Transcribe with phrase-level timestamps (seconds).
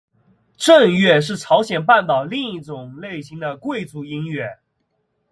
[0.57, 4.57] 正乐是朝鲜半岛另一种类型的贵族音乐。